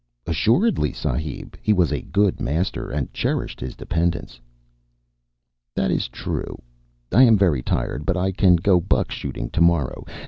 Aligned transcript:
"Assuredly, 0.25 0.91
sahib. 0.93 1.55
He 1.61 1.73
was 1.73 1.91
a 1.93 2.01
good 2.01 2.39
master 2.41 2.89
and 2.89 3.13
cherished 3.13 3.59
his 3.59 3.75
dependents." 3.75 4.39
"That 5.75 5.91
is 5.91 6.07
true. 6.07 6.59
I 7.13 7.21
am 7.21 7.37
very 7.37 7.61
tired, 7.61 8.03
but 8.03 8.17
I 8.17 8.31
can 8.31 8.55
go 8.55 8.79
buck 8.81 9.11
shooting 9.11 9.51
tomorrow. 9.51 10.03